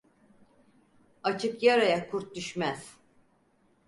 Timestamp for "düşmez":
2.35-2.97